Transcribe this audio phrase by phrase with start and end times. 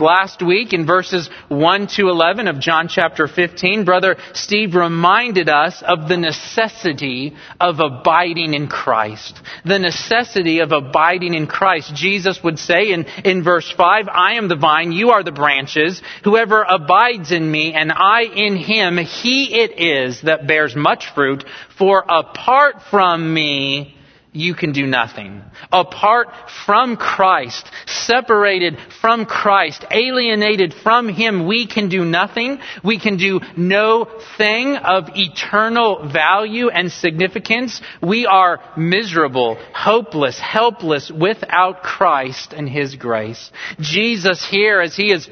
[0.00, 5.84] Last week in verses 1 to 11 of John chapter 15, Brother Steve reminded us
[5.86, 9.40] of the necessity of abiding in Christ.
[9.64, 11.94] The necessity of abiding in Christ.
[11.94, 16.02] Jesus would say in, in verse 5, I am the vine, you are the branches.
[16.24, 21.44] Whoever abides in me and I in him, he it is that bears much fruit.
[21.78, 23.94] For apart from me,
[24.34, 25.42] you can do nothing.
[25.72, 26.28] Apart
[26.66, 32.58] from Christ, separated from Christ, alienated from Him, we can do nothing.
[32.82, 34.06] We can do no
[34.36, 37.80] thing of eternal value and significance.
[38.02, 43.52] We are miserable, hopeless, helpless without Christ and His grace.
[43.78, 45.30] Jesus here, as He is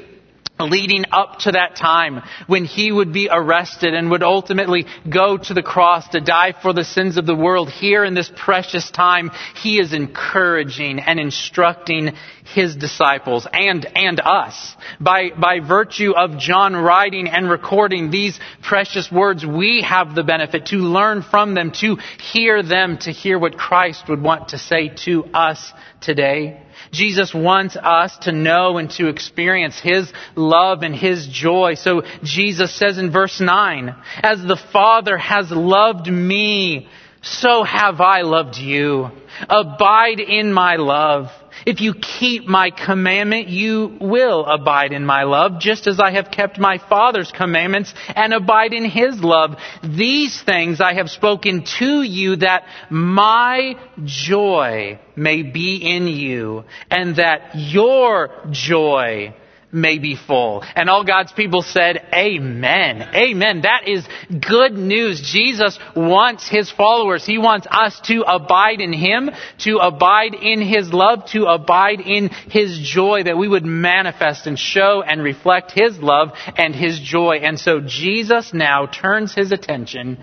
[0.63, 5.55] leading up to that time when he would be arrested and would ultimately go to
[5.55, 7.71] the cross to die for the sins of the world.
[7.71, 12.13] Here in this precious time, he is encouraging and instructing
[12.45, 14.77] his disciples and, and us.
[15.01, 20.67] By, by virtue of John writing and recording these precious words, we have the benefit
[20.67, 21.97] to learn from them, to
[22.33, 26.61] hear them, to hear what Christ would want to say to us today.
[26.93, 31.75] Jesus wants us to know and to experience His love and His joy.
[31.75, 36.89] So Jesus says in verse 9, As the Father has loved me,
[37.23, 39.11] so have I loved you.
[39.49, 41.29] Abide in my love.
[41.67, 46.31] If you keep my commandment, you will abide in my love, just as I have
[46.31, 49.57] kept my Father's commandments and abide in his love.
[49.83, 57.17] These things I have spoken to you that my joy may be in you and
[57.17, 59.35] that your joy
[59.73, 60.63] may be full.
[60.77, 63.03] And all God's people said, Amen.
[63.15, 63.63] Amen.
[63.63, 65.21] That is good news.
[65.23, 67.25] Jesus wants His followers.
[67.25, 69.31] He wants us to abide in Him,
[69.61, 74.59] to abide in His love, to abide in His joy, that we would manifest and
[74.59, 77.37] show and reflect His love and His joy.
[77.37, 80.19] And so Jesus now turns His attention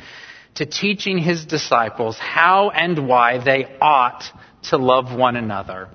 [0.56, 4.24] to teaching His disciples how and why they ought
[4.64, 5.90] to love one another.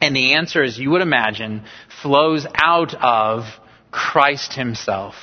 [0.00, 1.64] And the answer, as you would imagine,
[2.02, 3.44] flows out of
[3.90, 5.14] Christ Himself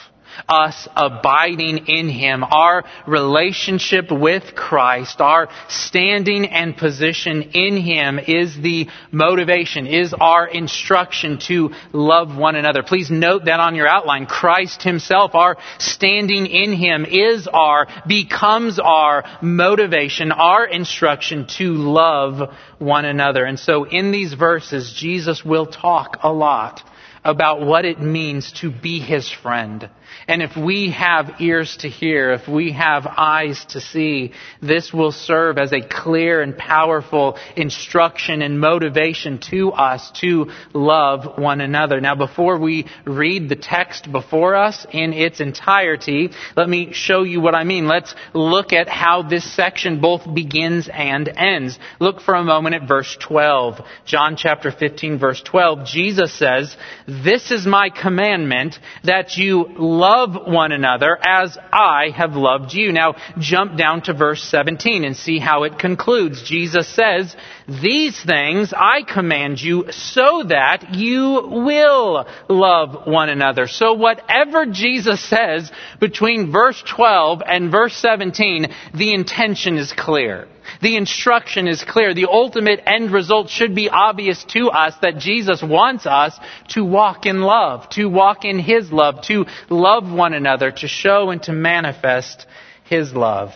[0.48, 8.56] us abiding in Him, our relationship with Christ, our standing and position in Him is
[8.56, 12.84] the motivation, is our instruction to love one another.
[12.84, 14.26] Please note that on your outline.
[14.26, 22.54] Christ Himself, our standing in Him is our, becomes our motivation, our instruction to love
[22.80, 23.46] one another.
[23.46, 26.82] And so in these verses, Jesus will talk a lot
[27.24, 29.90] about what it means to be His friend
[30.28, 35.12] and if we have ears to hear, if we have eyes to see, this will
[35.12, 42.02] serve as a clear and powerful instruction and motivation to us to love one another.
[42.02, 47.42] Now before we read the text before us in its entirety, let me show you
[47.42, 47.88] what I mean.
[47.88, 51.78] Let's look at how this section both begins and ends.
[52.00, 53.80] Look for a moment at verse 12.
[54.06, 55.86] John chapter 15 verse 12.
[55.86, 56.76] Jesus says,
[57.08, 59.66] This is my commandment that you
[59.98, 62.92] love one another as I have loved you.
[62.92, 66.44] Now jump down to verse 17 and see how it concludes.
[66.44, 67.36] Jesus says,
[67.68, 73.68] these things I command you so that you will love one another.
[73.68, 80.48] So whatever Jesus says between verse 12 and verse 17, the intention is clear.
[80.82, 82.14] The instruction is clear.
[82.14, 86.38] The ultimate end result should be obvious to us that Jesus wants us
[86.70, 91.30] to walk in love, to walk in His love, to love one another, to show
[91.30, 92.46] and to manifest
[92.84, 93.52] His love.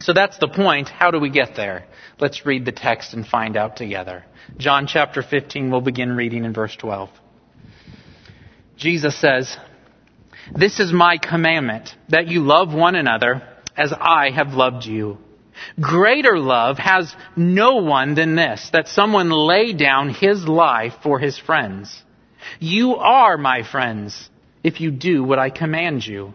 [0.00, 0.88] So that's the point.
[0.88, 1.86] How do we get there?
[2.20, 4.24] Let's read the text and find out together.
[4.58, 7.10] John chapter 15, we'll begin reading in verse 12.
[8.76, 9.56] Jesus says,
[10.54, 13.42] This is my commandment, that you love one another
[13.76, 15.18] as I have loved you.
[15.80, 21.38] Greater love has no one than this, that someone lay down his life for his
[21.38, 22.02] friends.
[22.60, 24.30] You are my friends
[24.62, 26.34] if you do what I command you.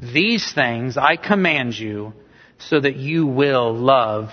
[0.00, 2.12] These things I command you
[2.58, 4.30] so that you will love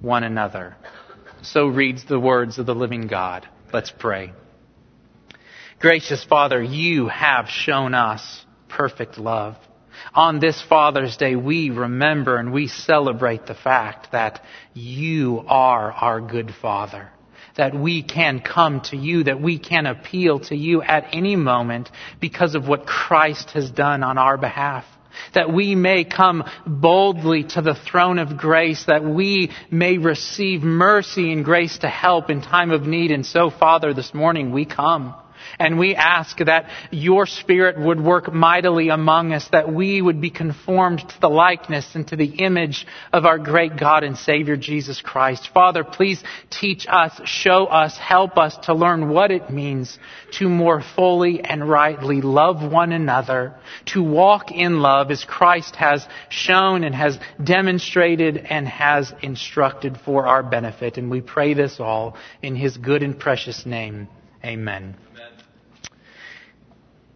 [0.00, 0.76] one another.
[1.42, 3.48] So reads the words of the living God.
[3.72, 4.32] Let's pray.
[5.80, 9.56] Gracious Father, you have shown us perfect love.
[10.14, 14.40] On this Father's Day, we remember and we celebrate the fact that
[14.72, 17.10] you are our good Father.
[17.56, 21.90] That we can come to you, that we can appeal to you at any moment
[22.20, 24.84] because of what Christ has done on our behalf
[25.34, 31.32] that we may come boldly to the throne of grace, that we may receive mercy
[31.32, 33.10] and grace to help in time of need.
[33.10, 35.14] And so, Father, this morning we come.
[35.58, 40.30] And we ask that your Spirit would work mightily among us, that we would be
[40.30, 45.00] conformed to the likeness and to the image of our great God and Savior Jesus
[45.00, 45.50] Christ.
[45.52, 49.98] Father, please teach us, show us, help us to learn what it means
[50.32, 53.54] to more fully and rightly love one another,
[53.86, 60.26] to walk in love as Christ has shown and has demonstrated and has instructed for
[60.26, 60.96] our benefit.
[60.96, 64.08] And we pray this all in His good and precious name.
[64.44, 64.96] Amen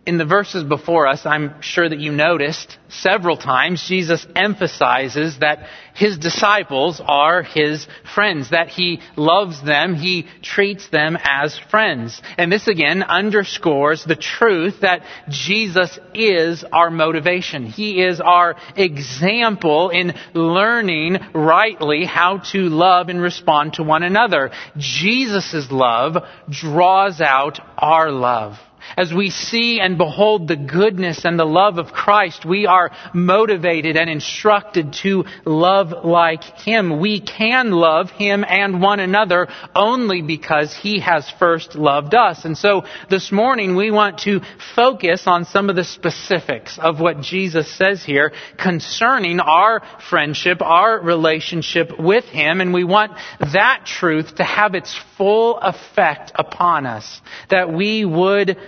[0.06, 5.66] in the verses before us, I'm sure that you noticed several times Jesus emphasizes that
[5.96, 12.22] his disciples are his friends, that he loves them, he treats them as friends.
[12.38, 17.66] And this again underscores the truth that Jesus is our motivation.
[17.66, 24.52] He is our example in learning rightly how to love and respond to one another.
[24.76, 26.16] Jesus' love
[26.48, 28.56] draws out our love.
[28.96, 33.96] As we see and behold the goodness and the love of Christ, we are motivated
[33.96, 37.00] and instructed to love like Him.
[37.00, 42.44] We can love Him and one another only because He has first loved us.
[42.44, 44.40] And so this morning we want to
[44.74, 51.00] focus on some of the specifics of what Jesus says here concerning our friendship, our
[51.00, 57.20] relationship with Him, and we want that truth to have its full effect upon us.
[57.50, 58.58] That we would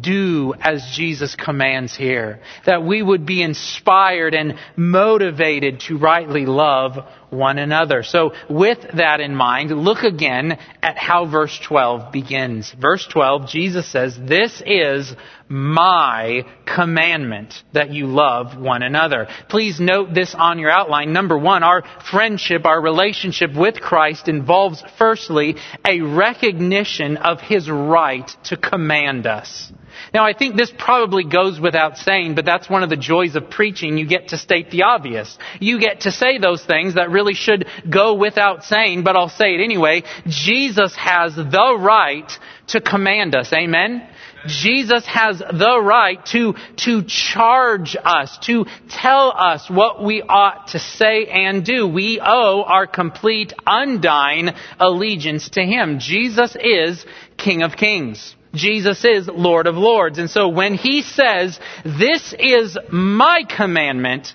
[0.00, 2.40] do as Jesus commands here.
[2.66, 6.98] That we would be inspired and motivated to rightly love
[7.34, 8.02] one another.
[8.02, 12.72] So with that in mind, look again at how verse 12 begins.
[12.72, 15.14] Verse 12, Jesus says, This is
[15.48, 19.28] my commandment that you love one another.
[19.48, 21.12] Please note this on your outline.
[21.12, 28.28] Number one, our friendship, our relationship with Christ involves firstly a recognition of His right
[28.44, 29.72] to command us.
[30.12, 33.50] Now, I think this probably goes without saying, but that's one of the joys of
[33.50, 33.98] preaching.
[33.98, 35.36] You get to state the obvious.
[35.60, 39.54] You get to say those things that really should go without saying, but I'll say
[39.54, 40.02] it anyway.
[40.26, 42.30] Jesus has the right
[42.68, 43.52] to command us.
[43.52, 44.08] Amen?
[44.46, 50.78] Jesus has the right to, to charge us, to tell us what we ought to
[50.78, 51.86] say and do.
[51.86, 55.98] We owe our complete, undying allegiance to Him.
[55.98, 57.04] Jesus is
[57.36, 58.34] King of Kings.
[58.54, 60.18] Jesus is Lord of Lords.
[60.18, 64.34] And so when he says, this is my commandment,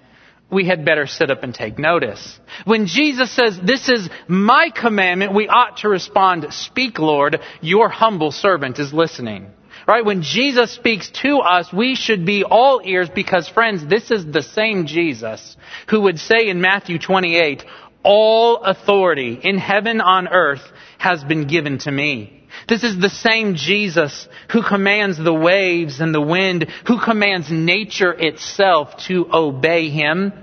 [0.51, 2.39] we had better sit up and take notice.
[2.65, 8.31] When Jesus says, this is my commandment, we ought to respond, speak Lord, your humble
[8.31, 9.51] servant is listening.
[9.87, 10.05] Right?
[10.05, 14.43] When Jesus speaks to us, we should be all ears because friends, this is the
[14.43, 15.57] same Jesus
[15.89, 17.63] who would say in Matthew 28,
[18.03, 20.61] all authority in heaven on earth
[20.97, 22.38] has been given to me.
[22.67, 28.13] This is the same Jesus who commands the waves and the wind, who commands nature
[28.13, 30.33] itself to obey him.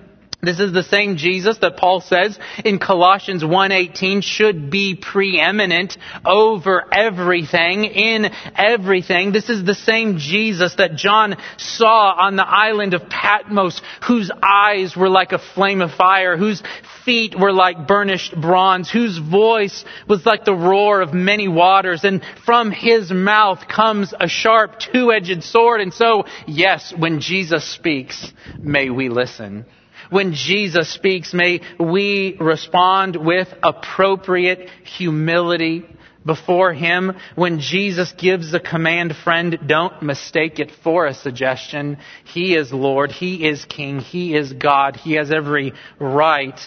[0.47, 6.85] This is the same Jesus that Paul says in Colossians 1:18 should be preeminent over
[6.93, 9.33] everything in everything.
[9.33, 14.97] This is the same Jesus that John saw on the island of Patmos whose eyes
[14.97, 16.62] were like a flame of fire, whose
[17.05, 22.23] feet were like burnished bronze, whose voice was like the roar of many waters, and
[22.45, 25.81] from his mouth comes a sharp two-edged sword.
[25.81, 29.67] And so, yes, when Jesus speaks, may we listen.
[30.11, 35.85] When Jesus speaks, may we respond with appropriate humility
[36.25, 37.12] before Him.
[37.35, 41.99] When Jesus gives a command, friend, don't mistake it for a suggestion.
[42.25, 43.12] He is Lord.
[43.12, 44.00] He is King.
[44.00, 44.97] He is God.
[44.97, 46.59] He has every right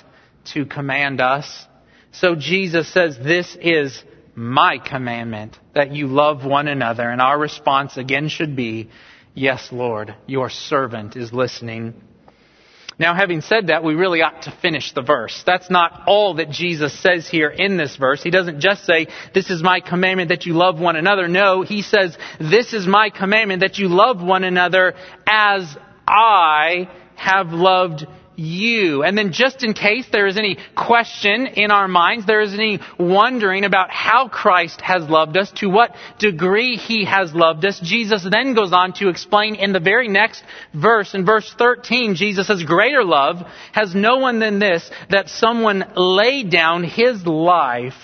[0.54, 1.66] to command us.
[2.12, 7.10] So Jesus says, this is my commandment, that you love one another.
[7.10, 8.90] And our response again should be,
[9.34, 11.94] yes, Lord, your servant is listening.
[13.00, 15.42] Now, having said that, we really ought to finish the verse.
[15.46, 18.22] That's not all that Jesus says here in this verse.
[18.22, 21.30] He doesn't just say, This is my commandment that you love one another.
[21.30, 27.54] No, he says, This is my commandment that you love one another as I have
[27.54, 28.06] loved
[28.40, 29.04] you.
[29.04, 32.80] And then just in case there is any question in our minds, there is any
[32.98, 38.26] wondering about how Christ has loved us, to what degree he has loved us, Jesus
[38.30, 40.44] then goes on to explain in the very next
[40.74, 43.38] verse, in verse 13, Jesus says, greater love
[43.74, 47.96] has no one than this, that someone lay down his life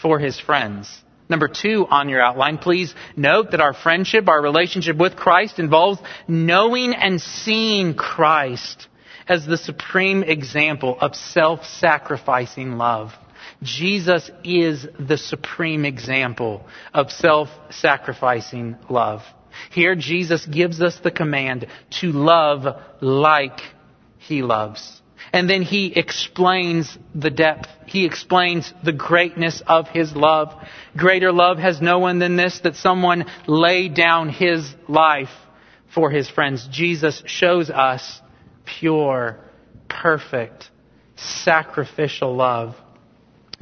[0.00, 0.88] for his friends.
[1.28, 6.00] Number two on your outline, please note that our friendship, our relationship with Christ involves
[6.26, 8.88] knowing and seeing Christ
[9.28, 13.12] as the supreme example of self-sacrificing love.
[13.62, 19.22] Jesus is the supreme example of self-sacrificing love.
[19.70, 21.66] Here, Jesus gives us the command
[22.00, 23.60] to love like
[24.18, 25.00] he loves.
[25.32, 27.68] And then he explains the depth.
[27.86, 30.54] He explains the greatness of his love.
[30.96, 35.28] Greater love has no one than this, that someone lay down his life
[35.92, 36.66] for his friends.
[36.70, 38.20] Jesus shows us
[38.78, 39.38] pure,
[39.88, 40.70] perfect,
[41.16, 42.76] sacrificial love.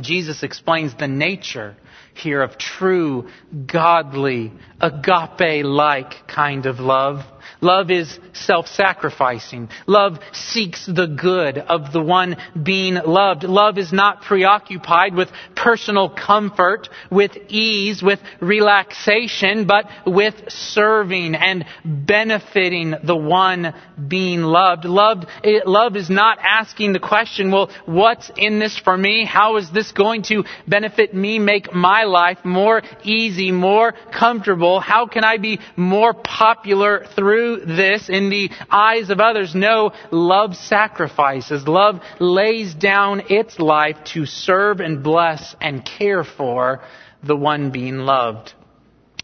[0.01, 1.77] Jesus explains the nature
[2.15, 3.29] here of true,
[3.67, 7.25] godly, agape-like kind of love.
[7.61, 9.69] Love is self-sacrificing.
[9.87, 13.45] Love seeks the good of the one being loved.
[13.45, 21.65] Love is not preoccupied with personal comfort, with ease, with relaxation, but with serving and
[21.85, 23.75] benefiting the one
[24.09, 24.85] being loved.
[24.85, 25.25] Love,
[25.65, 29.25] love is not asking the question, well, what's in this for me?
[29.25, 34.81] How is this going to benefit me, make my life more easy, more comfortable?
[34.81, 39.55] How can I be more popular through this in the eyes of others.
[39.55, 41.69] No, love sacrifices.
[41.69, 46.81] Love lays down its life to serve and bless and care for
[47.23, 48.55] the one being loved.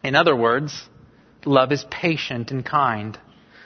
[0.05, 0.89] In other words,
[1.45, 3.19] love is patient and kind.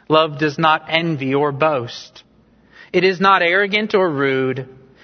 [0.08, 2.22] Love does not envy or boast.
[2.92, 4.68] It is not arrogant or rude.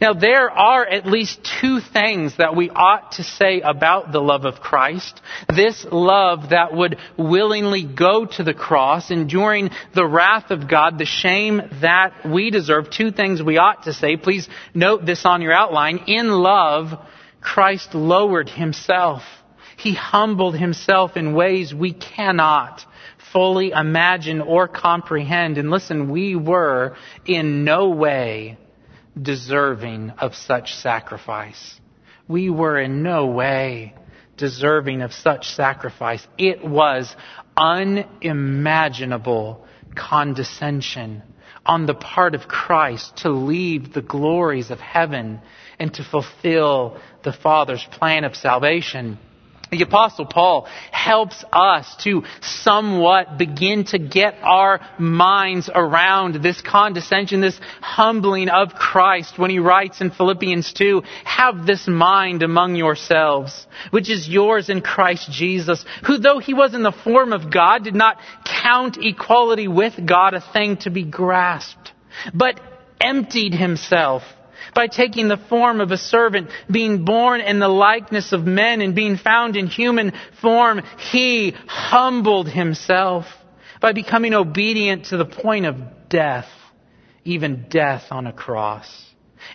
[0.00, 4.44] Now, there are at least two things that we ought to say about the love
[4.44, 5.20] of Christ.
[5.54, 11.06] This love that would willingly go to the cross, enduring the wrath of God, the
[11.06, 12.90] shame that we deserve.
[12.90, 14.16] Two things we ought to say.
[14.16, 16.04] Please note this on your outline.
[16.06, 16.88] In love,
[17.40, 19.22] Christ lowered himself.
[19.78, 22.84] He humbled himself in ways we cannot
[23.32, 25.58] fully imagine or comprehend.
[25.58, 28.58] And listen, we were in no way
[29.20, 31.80] deserving of such sacrifice.
[32.28, 33.94] We were in no way
[34.36, 36.24] deserving of such sacrifice.
[36.36, 37.14] It was
[37.56, 41.22] unimaginable condescension
[41.64, 45.40] on the part of Christ to leave the glories of heaven
[45.78, 49.18] and to fulfill the Father's plan of salvation.
[49.70, 57.40] The apostle Paul helps us to somewhat begin to get our minds around this condescension,
[57.40, 63.66] this humbling of Christ when he writes in Philippians 2, have this mind among yourselves,
[63.90, 67.82] which is yours in Christ Jesus, who though he was in the form of God,
[67.82, 71.92] did not count equality with God a thing to be grasped,
[72.32, 72.60] but
[73.00, 74.22] emptied himself
[74.76, 78.94] by taking the form of a servant, being born in the likeness of men and
[78.94, 83.24] being found in human form, he humbled himself
[83.80, 85.76] by becoming obedient to the point of
[86.10, 86.48] death,
[87.24, 88.86] even death on a cross.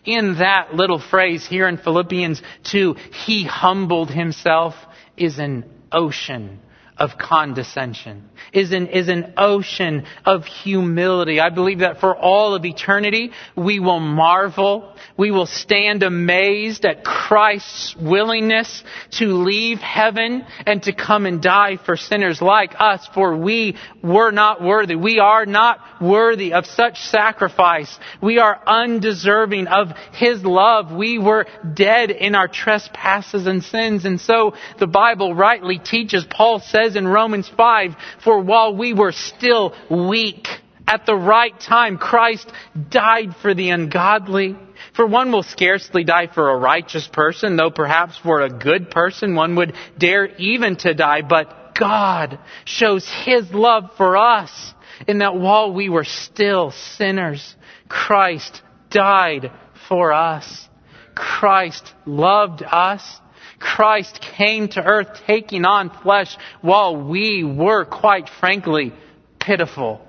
[0.04, 4.74] In that little phrase here in Philippians 2, he humbled himself
[5.16, 6.60] is an ocean
[7.01, 11.39] of condescension, is an, is an ocean of humility.
[11.39, 17.03] I believe that for all of eternity, we will marvel, we will stand amazed at
[17.03, 18.84] Christ's willingness
[19.17, 24.29] to leave heaven and to come and die for sinners like us, for we were
[24.29, 24.93] not worthy.
[24.96, 27.98] We are not worthy of such sacrifice.
[28.22, 30.91] We are undeserving of His love.
[30.91, 34.05] We were dead in our trespasses and sins.
[34.05, 38.93] And so the Bible rightly teaches, Paul says, says in Romans 5, For while we
[38.93, 40.48] were still weak,
[40.88, 42.51] at the right time, Christ
[42.89, 44.57] died for the ungodly.
[44.93, 49.36] For one will scarcely die for a righteous person, though perhaps for a good person
[49.36, 51.21] one would dare even to die.
[51.21, 54.74] But God shows His love for us
[55.07, 57.55] in that while we were still sinners,
[57.88, 59.51] Christ died
[59.88, 60.67] for us.
[61.15, 63.21] Christ loved us
[63.62, 68.91] Christ came to earth taking on flesh while we were, quite frankly,
[69.39, 70.06] pitiful,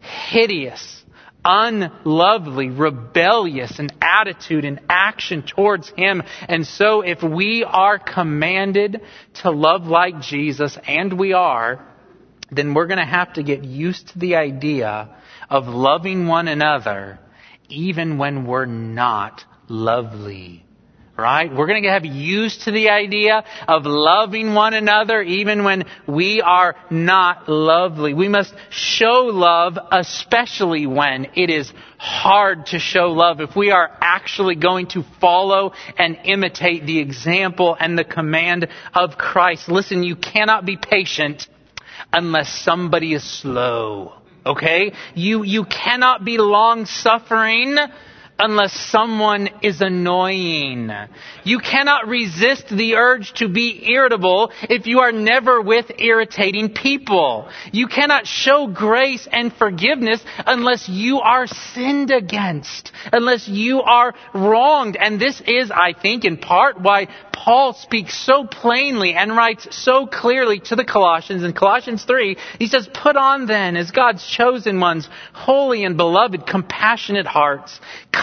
[0.00, 1.02] hideous,
[1.44, 6.22] unlovely, rebellious in attitude and action towards Him.
[6.48, 9.00] And so if we are commanded
[9.42, 11.84] to love like Jesus, and we are,
[12.50, 15.16] then we're going to have to get used to the idea
[15.48, 17.18] of loving one another
[17.68, 20.64] even when we're not lovely.
[21.16, 21.54] Right?
[21.54, 26.40] We're going to have used to the idea of loving one another even when we
[26.40, 28.14] are not lovely.
[28.14, 33.42] We must show love especially when it is hard to show love.
[33.42, 39.18] If we are actually going to follow and imitate the example and the command of
[39.18, 39.68] Christ.
[39.68, 41.46] Listen, you cannot be patient
[42.10, 44.14] unless somebody is slow.
[44.46, 44.92] Okay?
[45.14, 47.76] You, you cannot be long suffering
[48.42, 50.90] unless someone is annoying.
[51.44, 57.48] You cannot resist the urge to be irritable if you are never with irritating people.
[57.72, 64.96] You cannot show grace and forgiveness unless you are sinned against, unless you are wronged.
[64.96, 70.06] And this is, I think, in part why Paul speaks so plainly and writes so
[70.06, 71.42] clearly to the Colossians.
[71.42, 76.46] In Colossians 3, he says, Put on then, as God's chosen ones, holy and beloved,
[76.46, 77.80] compassionate hearts,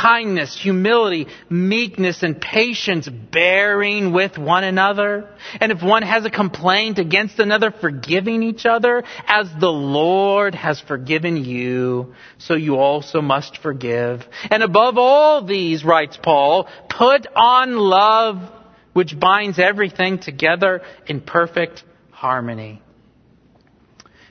[0.10, 5.30] kindness, humility, meekness, and patience, bearing with one another.
[5.62, 10.82] And if one has a complaint against another, forgiving each other, as the Lord has
[10.82, 14.26] forgiven you, so you also must forgive.
[14.50, 18.38] And above all these, writes Paul, put on love
[18.94, 22.82] which binds everything together in perfect harmony.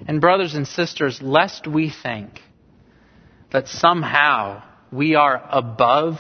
[0.09, 2.41] And, brothers and sisters, lest we think
[3.53, 6.17] that somehow we are above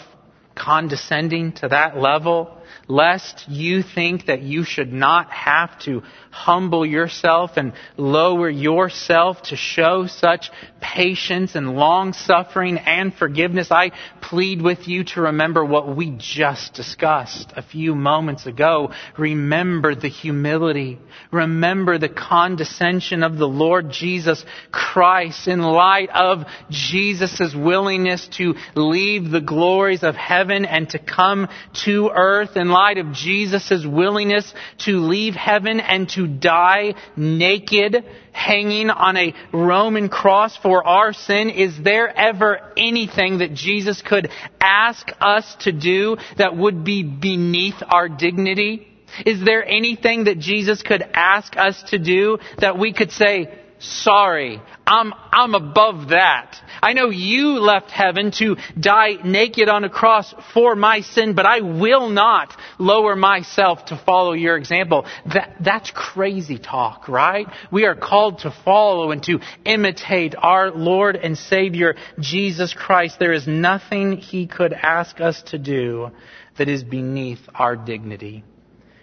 [0.54, 7.52] condescending to that level, lest you think that you should not have to humble yourself
[7.56, 13.68] and lower yourself to show such patience and long suffering and forgiveness.
[13.70, 18.92] I plead with you to remember what we just discussed a few moments ago.
[19.16, 20.98] Remember the humility.
[21.32, 29.30] Remember the condescension of the Lord Jesus Christ in light of Jesus' willingness to leave
[29.30, 31.48] the glories of heaven and to come
[31.84, 38.90] to earth in light of Jesus' willingness to leave heaven and to die naked, hanging
[38.90, 45.08] on a Roman cross for our sin, is there ever anything that Jesus could ask
[45.20, 48.86] us to do that would be beneath our dignity?
[49.24, 54.60] Is there anything that Jesus could ask us to do that we could say, sorry,
[54.86, 56.56] I'm, I'm above that.
[56.82, 61.46] I know you left heaven to die naked on a cross for my sin, but
[61.46, 65.06] I will not lower myself to follow your example.
[65.32, 67.46] That, that's crazy talk, right?
[67.70, 73.18] We are called to follow and to imitate our Lord and Savior, Jesus Christ.
[73.18, 76.10] There is nothing He could ask us to do
[76.56, 78.44] that is beneath our dignity.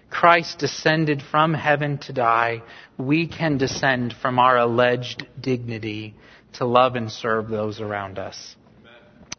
[0.10, 2.62] Christ descended from heaven to die,
[2.98, 6.16] we can descend from our alleged dignity
[6.54, 8.56] to love and serve those around us.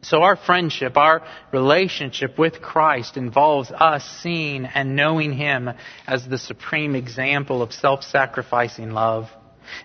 [0.02, 5.70] So our friendship, our relationship with Christ involves us seeing and knowing Him
[6.06, 9.28] as the supreme example of self-sacrificing love.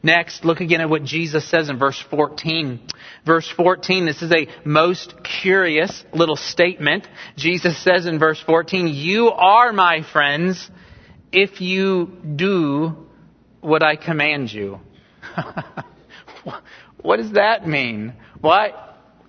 [0.04, 2.80] Next, look again at what Jesus says in verse 14.
[3.26, 7.08] Verse 14, this is a most curious little statement.
[7.38, 10.70] Jesus says in verse 14, You are my friends
[11.32, 12.96] if you do
[13.62, 14.80] what I command you.
[17.02, 18.14] what does that mean?
[18.40, 18.74] Why,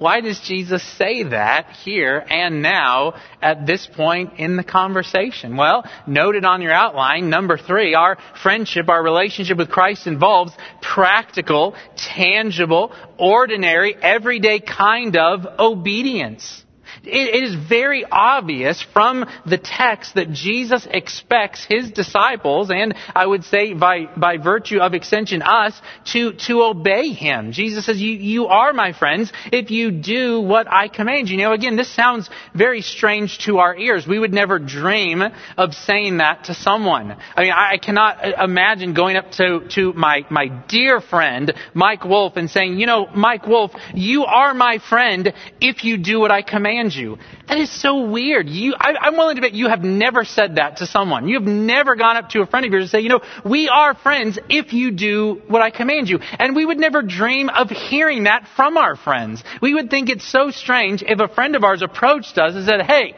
[0.02, 5.56] why does Jesus say that here and now at this point in the conversation?
[5.56, 11.74] Well, noted on your outline, number three, our friendship, our relationship with Christ involves practical,
[11.96, 16.64] tangible, ordinary, everyday kind of obedience
[17.04, 23.44] it is very obvious from the text that Jesus expects his disciples, and I would
[23.44, 25.80] say by, by virtue of extension us,
[26.12, 27.52] to, to obey him.
[27.52, 31.38] Jesus says, you, you are my friends if you do what I command you.
[31.38, 34.06] Know, again, this sounds very strange to our ears.
[34.06, 35.22] We would never dream
[35.56, 37.16] of saying that to someone.
[37.36, 42.04] I mean, I cannot uh, imagine going up to, to my, my dear friend, Mike
[42.04, 46.30] Wolf, and saying, you know, Mike Wolf, you are my friend if you do what
[46.30, 47.18] I command you.
[47.48, 48.48] That is so weird.
[48.48, 51.28] You, I, am willing to bet you have never said that to someone.
[51.28, 53.68] You have never gone up to a friend of yours and say, you know, we
[53.68, 56.18] are friends if you do what I command you.
[56.20, 59.42] And we would never dream of hearing that from our friends.
[59.60, 62.82] We would think it's so strange if a friend of ours approached us and said,
[62.82, 63.16] hey,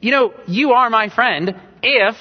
[0.00, 2.16] you know, you are my friend if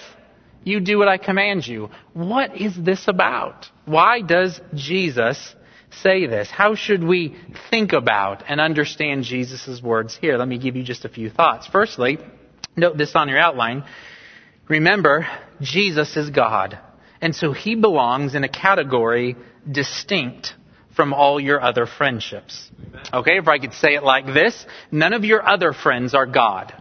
[0.64, 1.90] you do what I command you.
[2.14, 3.68] What is this about?
[3.86, 5.56] Why does Jesus
[5.92, 6.50] say this?
[6.50, 7.36] How should we
[7.70, 10.38] think about and understand Jesus' words here?
[10.38, 11.68] Let me give you just a few thoughts.
[11.68, 12.18] Firstly,
[12.76, 13.84] note this on your outline.
[14.68, 15.28] Remember,
[15.60, 16.80] Jesus is God.
[17.22, 19.36] And so he belongs in a category
[19.70, 20.54] distinct
[20.96, 22.70] from all your other friendships.
[23.14, 26.74] Okay, if I could say it like this, none of your other friends are God.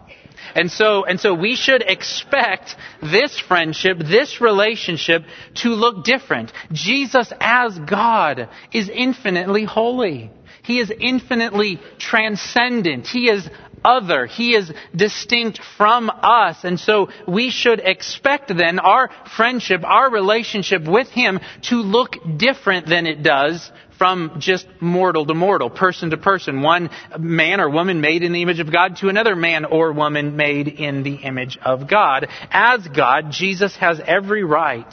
[0.55, 5.25] And so, and so we should expect this friendship, this relationship
[5.57, 6.53] to look different.
[6.73, 10.31] Jesus as God is infinitely holy.
[10.63, 13.07] He is infinitely transcendent.
[13.07, 13.49] He is
[13.85, 14.27] other.
[14.27, 16.65] He is distinct from us.
[16.65, 22.87] And so we should expect then our friendship, our relationship with Him to look different
[22.87, 23.71] than it does
[24.01, 28.41] from just mortal to mortal, person to person, one man or woman made in the
[28.41, 32.27] image of God to another man or woman made in the image of God.
[32.51, 34.91] As God, Jesus has every right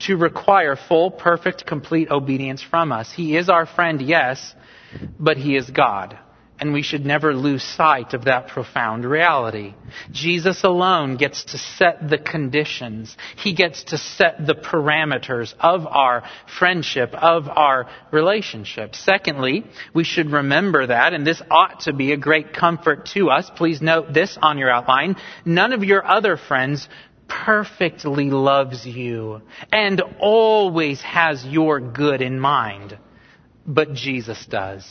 [0.00, 3.12] to require full, perfect, complete obedience from us.
[3.12, 4.56] He is our friend, yes,
[5.20, 6.18] but He is God
[6.60, 9.74] and we should never lose sight of that profound reality.
[10.10, 13.16] Jesus alone gets to set the conditions.
[13.36, 16.24] He gets to set the parameters of our
[16.58, 18.94] friendship, of our relationship.
[18.94, 23.50] Secondly, we should remember that, and this ought to be a great comfort to us.
[23.56, 25.16] Please note this on your outline.
[25.44, 26.88] None of your other friends
[27.28, 32.98] perfectly loves you and always has your good in mind.
[33.66, 34.84] But Jesus does.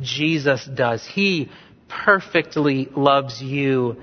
[0.00, 1.06] Jesus does.
[1.06, 1.50] He
[1.88, 3.96] perfectly loves you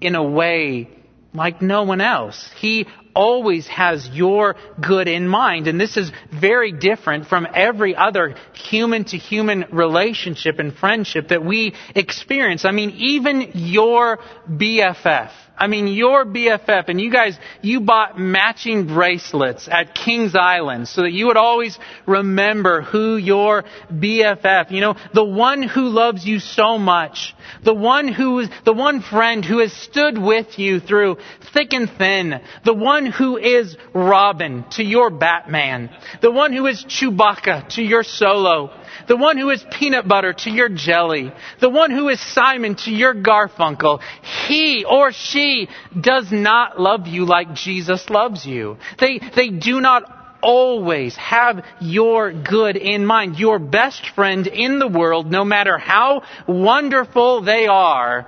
[0.00, 0.90] in a way
[1.34, 2.50] like no one else.
[2.56, 5.66] He always has your good in mind.
[5.66, 11.44] And this is very different from every other human to human relationship and friendship that
[11.44, 12.64] we experience.
[12.64, 18.86] I mean, even your BFF I mean, your BFF, and you guys, you bought matching
[18.86, 24.94] bracelets at Kings Island so that you would always remember who your BFF, you know,
[25.12, 29.58] the one who loves you so much, the one who is, the one friend who
[29.58, 31.16] has stood with you through
[31.52, 35.90] thick and thin, the one who is Robin to your Batman,
[36.20, 38.70] the one who is Chewbacca to your Solo,
[39.06, 42.90] the one who is peanut butter to your jelly, the one who is Simon to
[42.90, 44.00] your Garfunkel,
[44.46, 48.76] he or she does not love you like Jesus loves you.
[48.98, 53.38] They, they do not always have your good in mind.
[53.38, 58.26] Your best friend in the world, no matter how wonderful they are,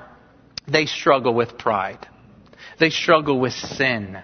[0.66, 2.06] they struggle with pride.
[2.78, 4.18] They struggle with sin,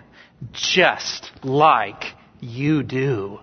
[0.52, 2.04] just like
[2.40, 3.40] you do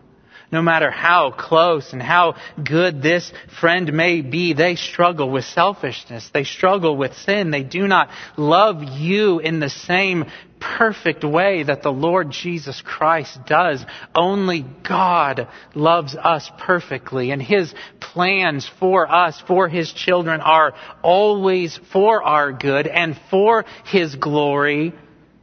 [0.54, 6.30] no matter how close and how good this friend may be, they struggle with selfishness.
[6.32, 7.50] They struggle with sin.
[7.50, 10.26] They do not love you in the same
[10.60, 13.84] perfect way that the Lord Jesus Christ does.
[14.16, 21.80] Only God loves us perfectly, and His plans for us, for His children, are always
[21.92, 24.94] for our good and for His glory.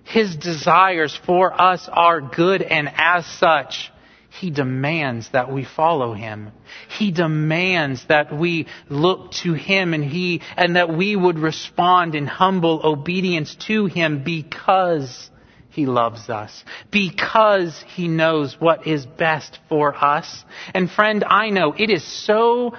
[0.04, 3.90] His desires for us are good, and as such,
[4.30, 6.52] he demands that we follow Him.
[6.88, 12.26] He demands that we look to Him and He, and that we would respond in
[12.26, 15.30] humble obedience to Him because
[15.70, 16.64] He loves us.
[16.92, 20.44] Because He knows what is best for us.
[20.74, 22.74] And friend, I know it is so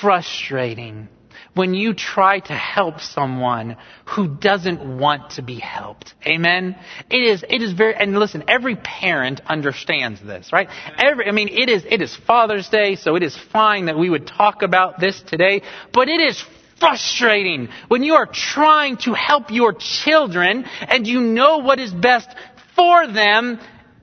[0.00, 1.08] frustrating
[1.54, 6.14] when you try to help someone who doesn't want to be helped.
[6.26, 6.76] Amen?
[7.10, 10.68] It is, it is very, and listen, every parent understands this, right?
[10.96, 14.08] Every, I mean, it is, it is Father's Day, so it is fine that we
[14.08, 15.62] would talk about this today,
[15.92, 16.42] but it is
[16.80, 22.28] frustrating when you are trying to help your children and you know what is best
[22.74, 23.60] for them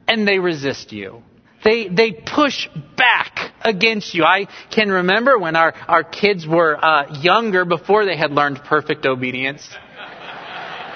[0.07, 1.23] and they resist you.
[1.63, 4.23] They, they push back against you.
[4.23, 9.05] I can remember when our, our kids were uh, younger before they had learned perfect
[9.05, 9.67] obedience.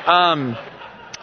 [0.06, 0.58] Um,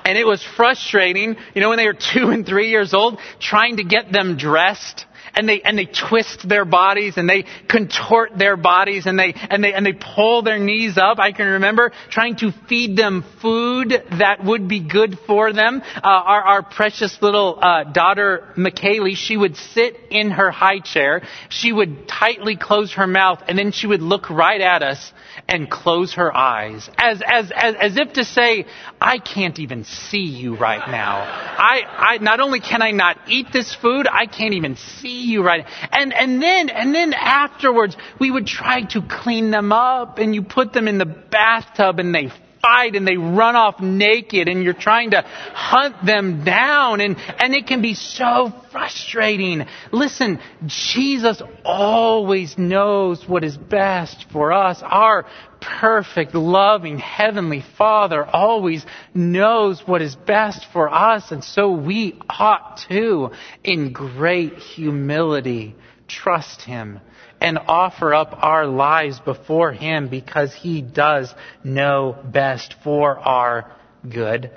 [0.04, 3.76] and it was frustrating, you know, when they were two and three years old, trying
[3.76, 8.56] to get them dressed and they and they twist their bodies and they contort their
[8.56, 11.18] bodies and they and they and they pull their knees up.
[11.18, 15.82] I can remember trying to feed them food that would be good for them.
[15.82, 21.22] Uh, our our precious little uh, daughter McKaylee, she would sit in her high chair.
[21.48, 25.12] She would tightly close her mouth and then she would look right at us
[25.48, 28.66] and close her eyes as as as, as if to say,
[29.00, 31.18] I can't even see you right now.
[31.20, 35.42] I I not only can I not eat this food, I can't even see you
[35.42, 35.66] right.
[35.92, 40.42] And, and then, and then afterwards, we would try to clean them up and you
[40.42, 42.30] put them in the bathtub and they
[42.60, 47.54] fight and they run off naked and you're trying to hunt them down and, and
[47.54, 49.64] it can be so frustrating.
[49.92, 54.82] Listen, Jesus always knows what is best for us.
[54.82, 55.26] Our
[55.60, 62.78] perfect, loving, heavenly Father always knows what is best for us and so we ought
[62.88, 63.30] to,
[63.64, 65.74] in great humility,
[66.08, 67.00] trust Him
[67.40, 71.32] and offer up our lives before Him because He does
[71.64, 73.72] know best for our
[74.08, 74.50] good.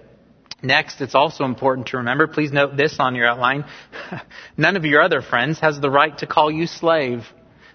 [0.61, 3.65] Next, it's also important to remember, please note this on your outline.
[4.57, 7.25] None of your other friends has the right to call you slave,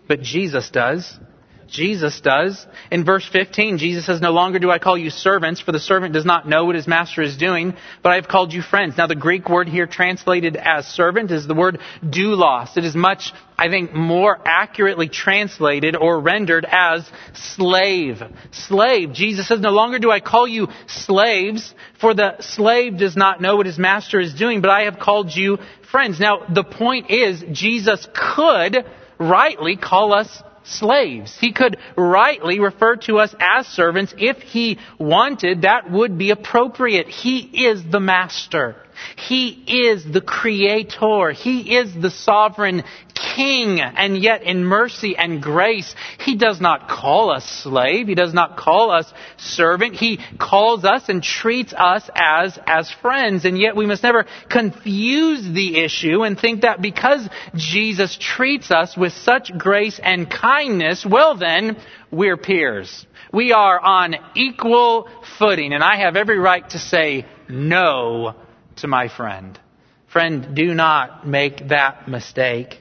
[0.06, 1.18] but Jesus does.
[1.68, 2.66] Jesus does.
[2.90, 6.14] In verse 15, Jesus says, No longer do I call you servants, for the servant
[6.14, 8.96] does not know what his master is doing, but I have called you friends.
[8.96, 12.76] Now, the Greek word here translated as servant is the word doulos.
[12.76, 18.22] It is much, I think, more accurately translated or rendered as slave.
[18.50, 19.12] Slave.
[19.12, 23.56] Jesus says, No longer do I call you slaves, for the slave does not know
[23.56, 25.58] what his master is doing, but I have called you
[25.90, 26.18] friends.
[26.18, 28.86] Now, the point is, Jesus could
[29.18, 31.36] rightly call us slaves.
[31.38, 35.62] He could rightly refer to us as servants if he wanted.
[35.62, 37.08] That would be appropriate.
[37.08, 38.76] He is the master.
[39.16, 41.32] He is the creator.
[41.32, 42.84] He is the sovereign
[43.14, 43.80] king.
[43.80, 48.06] And yet in mercy and grace, He does not call us slave.
[48.08, 49.94] He does not call us servant.
[49.94, 53.44] He calls us and treats us as, as friends.
[53.44, 58.96] And yet we must never confuse the issue and think that because Jesus treats us
[58.96, 61.76] with such grace and kindness, well then,
[62.10, 63.06] we're peers.
[63.32, 65.08] We are on equal
[65.38, 65.72] footing.
[65.72, 68.34] And I have every right to say no
[68.80, 69.58] to my friend.
[70.06, 72.80] Friend, do not make that mistake.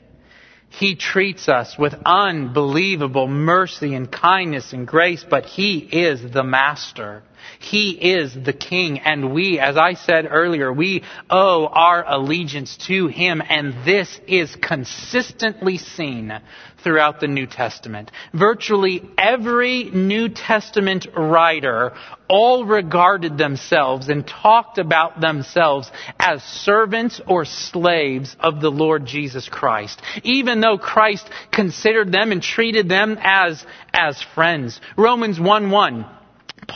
[0.70, 7.24] He treats us with unbelievable mercy and kindness and grace, but He is the Master.
[7.60, 13.08] He is the King, and we, as I said earlier, we owe our allegiance to
[13.08, 16.40] Him, and this is consistently seen
[16.84, 18.12] throughout the New Testament.
[18.34, 21.94] Virtually every New Testament writer
[22.30, 29.50] all regarded themselves and talked about themselves as servants or slaves of the Lord Jesus
[29.50, 34.80] Christ, even though Christ considered them and treated them as, as friends.
[34.96, 36.06] Romans 1 1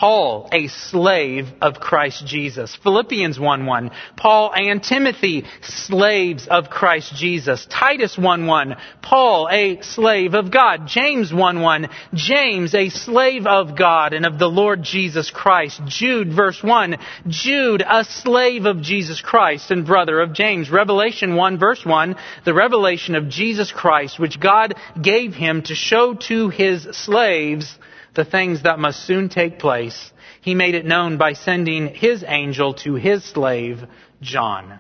[0.02, 2.76] Paul, a slave of Christ Jesus.
[2.76, 3.92] Philippians 1-1.
[4.18, 7.68] Paul and Timothy, slaves of Christ Jesus.
[7.70, 8.82] Titus 1-1.
[9.04, 10.88] Paul, a slave of God.
[10.88, 11.92] James 1-1.
[12.16, 15.80] James, a slave of God and of the Lord Jesus Christ.
[15.86, 16.98] Jude, verse 1.
[17.28, 20.72] Jude, a slave of Jesus Christ and brother of James.
[20.72, 22.16] Revelation 1, verse 1.
[22.44, 27.78] The revelation of Jesus Christ, which God gave him to show to his slaves
[28.14, 32.74] the things that must soon take place, he made it known by sending his angel
[32.76, 33.84] to his slave,
[34.22, 34.80] John.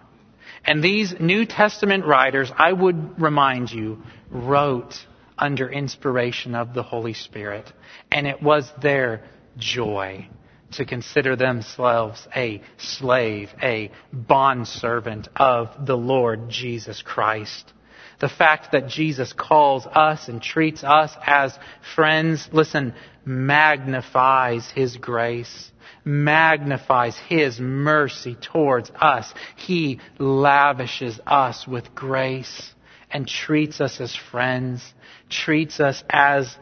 [0.65, 4.93] And these New Testament writers, I would remind you, wrote
[5.37, 7.71] under inspiration of the Holy Spirit.
[8.11, 9.23] And it was their
[9.57, 10.27] joy
[10.73, 17.73] to consider themselves a slave, a bondservant of the Lord Jesus Christ.
[18.21, 21.57] The fact that Jesus calls us and treats us as
[21.95, 22.93] friends, listen,
[23.25, 25.71] magnifies His grace,
[26.05, 29.33] magnifies His mercy towards us.
[29.55, 32.73] He lavishes us with grace
[33.09, 34.93] and treats us as friends,
[35.27, 36.55] treats us as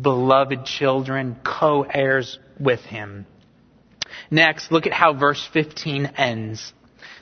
[0.00, 3.26] beloved children, co-heirs with Him.
[4.30, 6.72] Next, look at how verse 15 ends.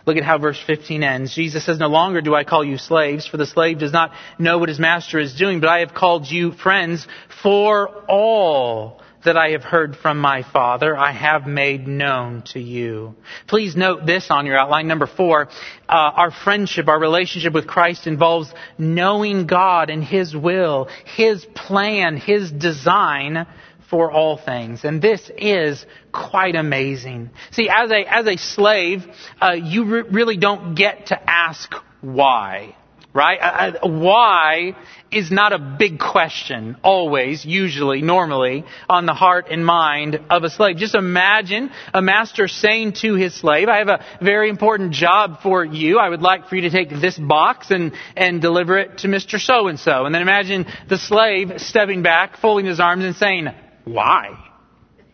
[0.06, 1.34] Look at how verse 15 ends.
[1.34, 4.58] Jesus says, No longer do I call you slaves, for the slave does not know
[4.58, 7.06] what his master is doing, but I have called you friends,
[7.42, 13.14] for all that I have heard from my Father, I have made known to you.
[13.46, 14.88] Please note this on your outline.
[14.88, 15.48] Number four,
[15.88, 22.16] uh, our friendship, our relationship with Christ involves knowing God and His will, His plan,
[22.16, 23.46] His design
[23.92, 24.84] for all things.
[24.84, 27.28] And this is quite amazing.
[27.50, 29.04] See, as a, as a slave,
[29.38, 32.74] uh, you re- really don't get to ask why.
[33.12, 33.38] Right?
[33.38, 34.74] Uh, uh, why
[35.10, 40.48] is not a big question, always, usually, normally, on the heart and mind of a
[40.48, 40.78] slave.
[40.78, 45.62] Just imagine a master saying to his slave, I have a very important job for
[45.62, 45.98] you.
[45.98, 49.38] I would like for you to take this box and, and deliver it to Mr.
[49.38, 50.06] So-and-so.
[50.06, 53.48] And then imagine the slave stepping back, folding his arms and saying,
[53.84, 54.38] why?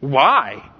[0.00, 0.70] Why?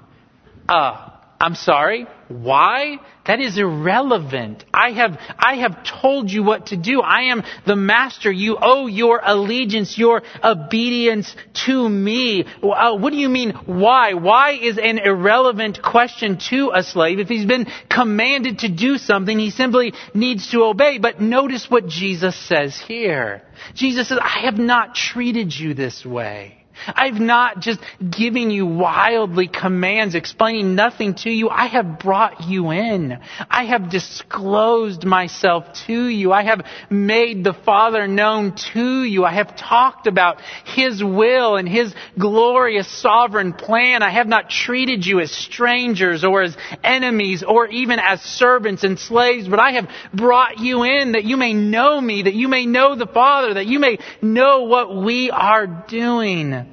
[0.69, 2.07] Uh, I'm sorry.
[2.27, 2.99] Why?
[3.27, 4.65] That is irrelevant.
[4.75, 7.01] I have, I have told you what to do.
[7.01, 8.31] I am the master.
[8.33, 11.35] You owe your allegiance, your obedience
[11.67, 12.45] to me.
[12.61, 14.15] Uh, what do you mean, why?
[14.15, 17.21] Why is an irrelevant question to a slave?
[17.21, 20.99] If he's been commanded to do something, he simply needs to obey.
[20.99, 23.43] But notice what Jesus says here.
[23.75, 26.58] Jesus says, I have not treated you this way.
[26.87, 31.49] I've not just giving you wildly commands, explaining nothing to you.
[31.49, 33.19] I have brought you in.
[33.51, 36.33] I have disclosed myself to you.
[36.33, 39.25] I have made the Father known to you.
[39.25, 44.03] I have talked about His will and His glorious sovereign plan.
[44.03, 48.99] I have not treated you as strangers or as enemies or even as servants and
[48.99, 52.67] slaves, but I have brought you in that you may know me, that you may
[52.67, 56.68] know the Father, that you may know what we are doing.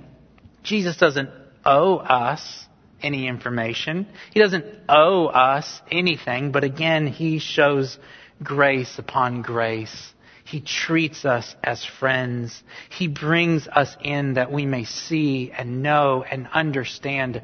[0.66, 1.30] Jesus doesn't
[1.64, 2.66] owe us
[3.02, 4.08] any information.
[4.34, 7.98] He doesn't owe us anything, but again, He shows
[8.44, 10.14] grace upon grace.
[10.44, 12.64] He treats us as friends.
[12.90, 17.42] He brings us in that we may see and know and understand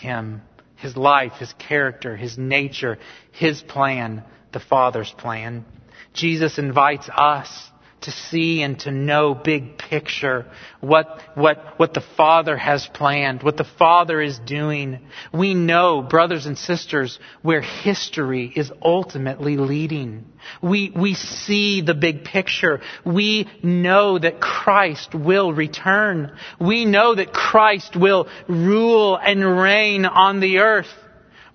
[0.00, 0.42] Him,
[0.76, 2.98] His life, His character, His nature,
[3.32, 5.64] His plan, the Father's plan.
[6.12, 7.70] Jesus invites us
[8.02, 10.46] to see and to know big picture
[10.80, 15.00] what, what, what the Father has planned, what the Father is doing.
[15.32, 20.26] We know, brothers and sisters, where history is ultimately leading.
[20.62, 22.80] We, we see the big picture.
[23.04, 26.36] We know that Christ will return.
[26.60, 30.88] We know that Christ will rule and reign on the earth.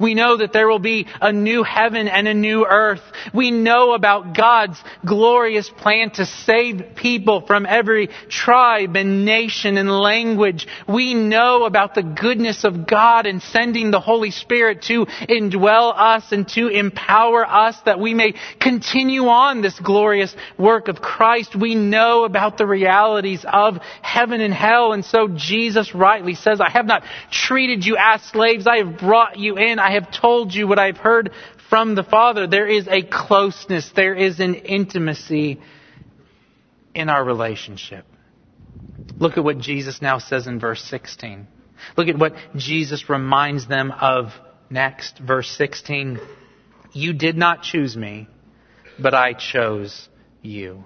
[0.03, 2.99] We know that there will be a new heaven and a new earth.
[3.33, 9.89] We know about God's glorious plan to save people from every tribe and nation and
[9.89, 10.67] language.
[10.89, 16.33] We know about the goodness of God in sending the Holy Spirit to indwell us
[16.33, 21.55] and to empower us that we may continue on this glorious work of Christ.
[21.55, 24.91] We know about the realities of heaven and hell.
[24.91, 28.67] And so Jesus rightly says, I have not treated you as slaves.
[28.67, 29.79] I have brought you in.
[29.79, 31.31] I have told you what I've heard
[31.69, 32.47] from the Father.
[32.47, 35.59] There is a closeness, there is an intimacy
[36.93, 38.05] in our relationship.
[39.19, 41.47] Look at what Jesus now says in verse 16.
[41.97, 44.31] Look at what Jesus reminds them of
[44.69, 45.19] next.
[45.19, 46.19] Verse 16.
[46.93, 48.27] You did not choose me,
[48.99, 50.09] but I chose
[50.41, 50.83] you.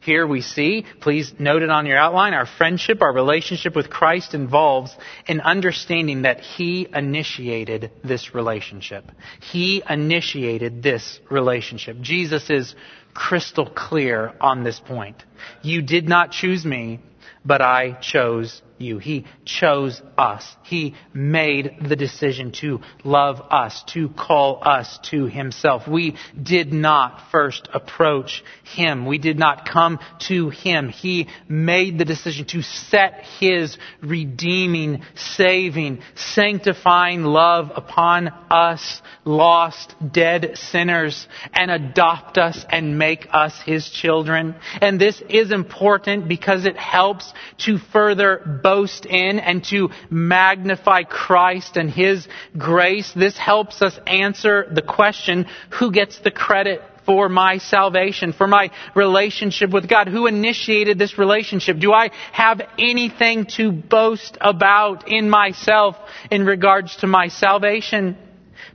[0.00, 4.32] Here we see, please note it on your outline, our friendship, our relationship with Christ
[4.32, 9.10] involves an understanding that He initiated this relationship.
[9.40, 12.00] He initiated this relationship.
[12.00, 12.74] Jesus is
[13.12, 15.22] crystal clear on this point.
[15.62, 17.00] You did not choose me,
[17.44, 18.98] but I chose you.
[18.98, 20.56] He chose us.
[20.62, 25.88] He made the decision to love us, to call us to Himself.
[25.88, 29.06] We did not first approach Him.
[29.06, 30.88] We did not come to Him.
[30.88, 40.52] He made the decision to set His redeeming, saving, sanctifying love upon us, lost, dead
[40.56, 44.54] sinners, and adopt us and make us His children.
[44.80, 51.78] And this is important because it helps to further boast in and to magnify Christ
[51.78, 52.28] and His
[52.58, 53.10] grace.
[53.16, 58.70] This helps us answer the question, who gets the credit for my salvation, for my
[58.94, 60.08] relationship with God?
[60.08, 61.78] Who initiated this relationship?
[61.78, 65.96] Do I have anything to boast about in myself
[66.30, 68.18] in regards to my salvation?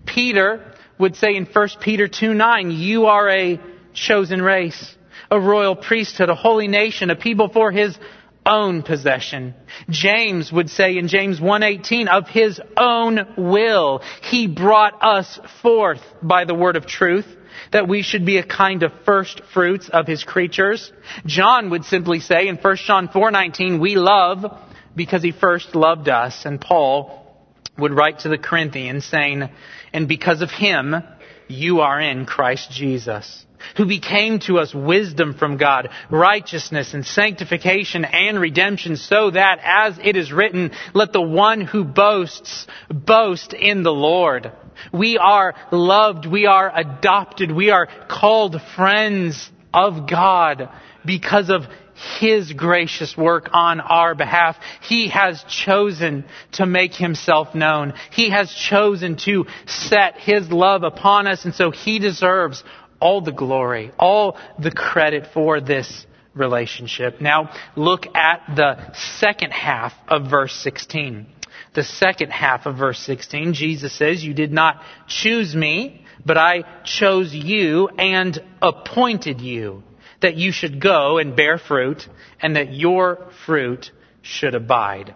[0.08, 3.60] Peter would say in 1 Peter 2 9, you are a
[3.94, 4.96] chosen race,
[5.30, 7.96] a royal priesthood, a holy nation, a people for his
[8.46, 9.54] own possession.
[9.90, 16.46] James would say in James 1:18 of his own will he brought us forth by
[16.46, 17.28] the word of truth
[17.72, 20.92] that we should be a kind of first fruits of his creatures.
[21.26, 24.46] John would simply say in 1 John 4:19 we love
[24.96, 27.20] because he first loved us and Paul
[27.78, 29.50] would write to the Corinthians saying
[29.94, 30.96] and because of him
[31.48, 33.46] you are in Christ Jesus
[33.78, 39.98] who became to us wisdom from God, righteousness and sanctification and redemption, so that, as
[40.04, 44.52] it is written, let the one who boasts boast in the Lord.
[44.92, 50.70] We are loved, we are adopted, we are called friends of God
[51.06, 51.64] because of
[52.20, 54.58] his gracious work on our behalf.
[54.82, 57.94] He has chosen to make himself known.
[58.12, 62.64] He has chosen to set his love upon us, and so he deserves
[63.00, 67.22] all the glory, all the credit for this relationship.
[67.22, 71.28] Now look at the second half of verse 16.
[71.76, 76.64] The second half of verse 16, Jesus says, You did not choose me, but I
[76.84, 79.84] chose you and appointed you
[80.24, 82.08] that you should go and bear fruit
[82.42, 85.14] and that your fruit should abide.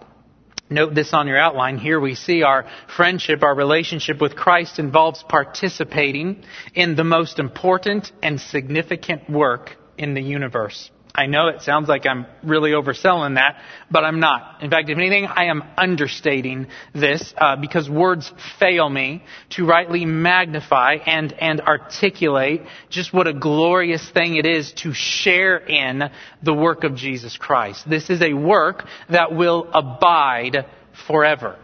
[0.69, 1.77] Note this on your outline.
[1.77, 6.43] Here we see our friendship, our relationship with Christ involves participating
[6.75, 10.91] in the most important and significant work in the universe.
[11.17, 13.59] I know it sounds like I'm really overselling that,
[13.89, 14.61] but I'm not.
[14.61, 20.05] In fact, if anything, I am understating this uh, because words fail me to rightly
[20.05, 26.03] magnify and, and articulate just what a glorious thing it is to share in
[26.43, 27.89] the work of Jesus Christ.
[27.89, 30.67] This is a work that will abide
[31.07, 31.57] forever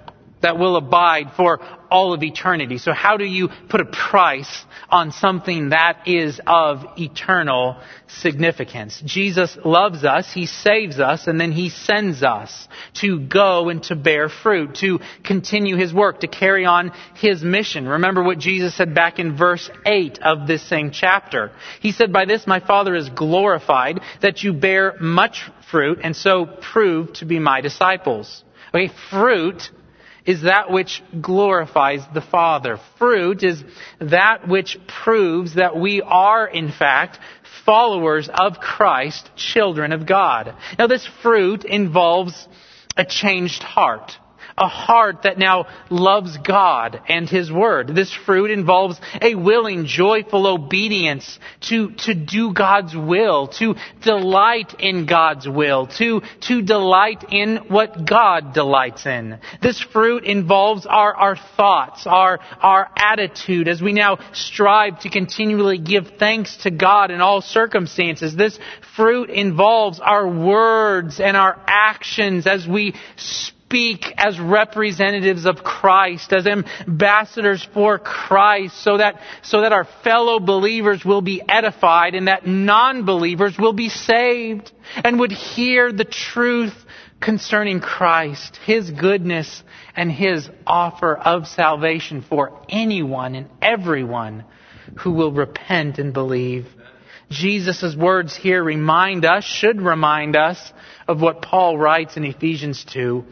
[0.44, 2.78] that will abide for all of eternity.
[2.78, 7.78] So how do you put a price on something that is of eternal
[8.08, 9.02] significance?
[9.06, 13.96] Jesus loves us, He saves us, and then He sends us to go and to
[13.96, 17.88] bear fruit, to continue His work, to carry on His mission.
[17.88, 21.52] Remember what Jesus said back in verse 8 of this same chapter.
[21.80, 26.46] He said, by this my Father is glorified, that you bear much fruit, and so
[26.46, 28.44] prove to be my disciples.
[28.74, 29.70] Okay, fruit
[30.26, 32.80] is that which glorifies the Father.
[32.98, 33.64] Fruit is
[34.00, 37.20] that which proves that we are, in fact,
[37.66, 40.56] followers of Christ, children of God.
[40.80, 42.48] Now, this fruit involves
[42.96, 44.18] a changed heart
[44.58, 47.88] a heart that now loves God and His Word.
[47.88, 55.06] This fruit involves a willing, joyful obedience to, to do God's will, to delight in
[55.06, 59.40] God's will, to, to delight in what God delights in.
[59.62, 65.78] This fruit involves our, our thoughts, our, our attitude as we now strive to continually
[65.78, 68.36] give thanks to God in all circumstances.
[68.36, 68.60] This
[68.96, 76.32] fruit involves our words and our actions as we speak speak as representatives of Christ,
[76.32, 82.28] as ambassadors for Christ, so that, so that our fellow believers will be edified and
[82.28, 84.72] that non-believers will be saved
[85.04, 86.76] and would hear the truth
[87.20, 89.64] concerning Christ, His goodness,
[89.96, 94.46] and His offer of salvation for anyone and everyone
[94.98, 96.68] who will repent and believe.
[97.32, 100.72] Jesus' words here remind us, should remind us,
[101.08, 103.26] of what Paul writes in Ephesians 2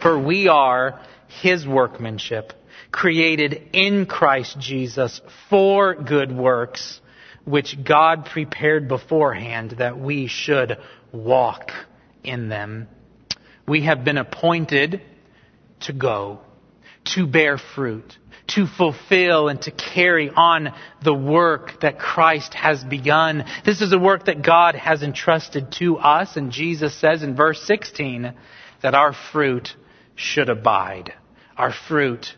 [0.00, 2.52] for we are His workmanship,
[2.90, 7.00] created in Christ Jesus for good works,
[7.44, 10.78] which God prepared beforehand that we should
[11.12, 11.72] walk
[12.22, 12.88] in them.
[13.66, 15.02] We have been appointed
[15.80, 16.40] to go,
[17.14, 18.16] to bear fruit,
[18.48, 20.72] to fulfill and to carry on
[21.02, 23.44] the work that Christ has begun.
[23.64, 27.62] This is a work that God has entrusted to us, and Jesus says in verse
[27.62, 28.32] 16
[28.82, 29.74] that our fruit
[30.18, 31.14] should abide.
[31.56, 32.34] Our fruit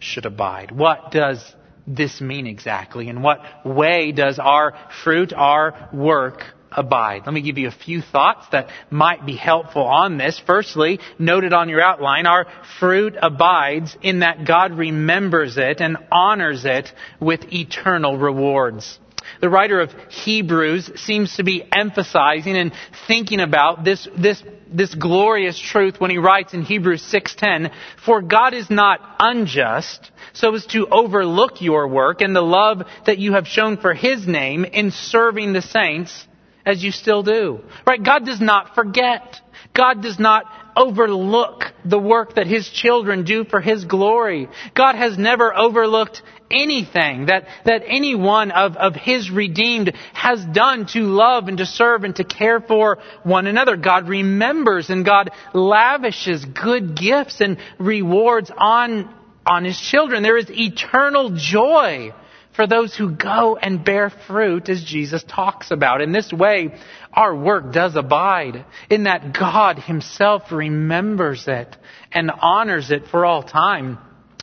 [0.00, 0.72] should abide.
[0.72, 1.54] What does
[1.86, 3.08] this mean exactly?
[3.08, 6.42] In what way does our fruit, our work,
[6.72, 7.22] abide?
[7.24, 10.40] Let me give you a few thoughts that might be helpful on this.
[10.44, 12.46] Firstly, noted on your outline, our
[12.80, 18.98] fruit abides in that God remembers it and honors it with eternal rewards.
[19.40, 22.72] The writer of Hebrews seems to be emphasizing and
[23.06, 24.42] thinking about this, this
[24.72, 30.54] this glorious truth when he writes in Hebrews 6:10, "For God is not unjust so
[30.54, 34.64] as to overlook your work and the love that you have shown for his name
[34.64, 36.26] in serving the saints
[36.64, 38.02] as you still do." Right?
[38.02, 39.40] God does not forget.
[39.74, 40.44] God does not
[40.76, 44.48] overlook the work that His children do for His glory.
[44.74, 50.86] God has never overlooked anything that, that any one of, of His redeemed has done
[50.88, 53.76] to love and to serve and to care for one another.
[53.76, 59.14] God remembers and God lavishes good gifts and rewards on,
[59.46, 60.22] on His children.
[60.22, 62.12] There is eternal joy
[62.54, 66.02] for those who go and bear fruit as Jesus talks about.
[66.02, 66.78] In this way,
[67.12, 71.76] our work does abide in that God Himself remembers it
[72.12, 73.98] and honors it for all time.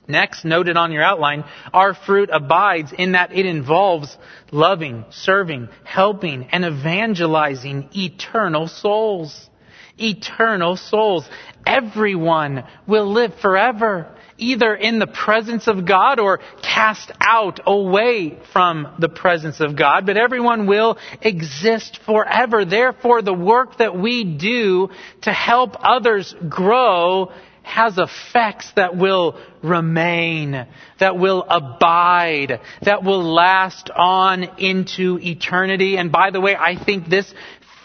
[0.07, 4.17] Next, noted on your outline, our fruit abides in that it involves
[4.51, 9.47] loving, serving, helping, and evangelizing eternal souls.
[9.99, 11.29] Eternal souls.
[11.63, 18.95] Everyone will live forever, either in the presence of God or cast out away from
[18.99, 22.65] the presence of God, but everyone will exist forever.
[22.65, 24.89] Therefore, the work that we do
[25.21, 27.31] to help others grow
[27.69, 30.65] has effects that will remain,
[30.99, 35.97] that will abide, that will last on into eternity.
[35.97, 37.31] And by the way, I think this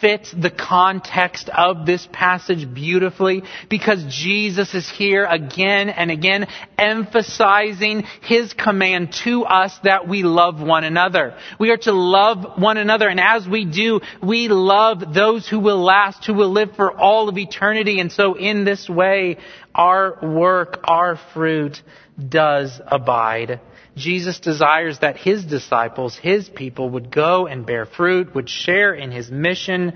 [0.04, 6.46] fits the context of this passage beautifully because Jesus is here again and again
[6.76, 11.34] emphasizing his command to us that we love one another.
[11.58, 15.82] We are to love one another and as we do, we love those who will
[15.82, 17.98] last, who will live for all of eternity.
[17.98, 19.38] And so in this way,
[19.74, 21.80] our work, our fruit
[22.28, 23.58] does abide.
[23.96, 29.10] Jesus desires that his disciples, his people, would go and bear fruit, would share in
[29.10, 29.94] his mission,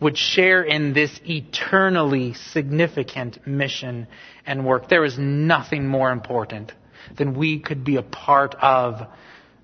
[0.00, 4.06] would share in this eternally significant mission
[4.46, 4.88] and work.
[4.88, 6.72] There is nothing more important
[7.16, 9.06] than we could be a part of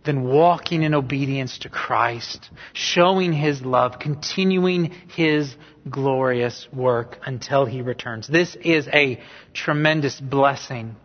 [0.04, 5.54] than walking in obedience to Christ, showing His love, continuing His
[5.90, 8.28] glorious work until He returns.
[8.28, 9.20] This is a
[9.52, 10.96] tremendous blessing,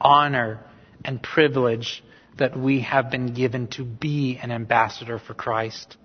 [0.00, 0.64] honor,
[1.04, 2.02] and privilege
[2.38, 5.96] that we have been given to be an ambassador for Christ.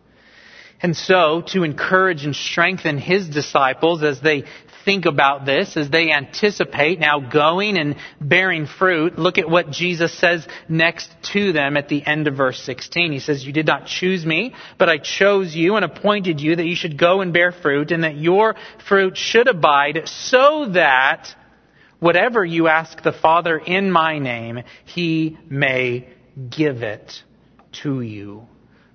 [0.80, 4.44] And so, to encourage and strengthen his disciples as they
[4.86, 10.14] think about this, as they anticipate now going and bearing fruit, look at what Jesus
[10.18, 13.12] says next to them at the end of verse 16.
[13.12, 16.68] He says, You did not choose me, but I chose you and appointed you that
[16.68, 18.56] you should go and bear fruit, and that your
[18.88, 21.36] fruit should abide, so that
[22.00, 26.08] Whatever you ask the Father in my name, he may
[26.50, 27.24] give it
[27.84, 28.48] to you.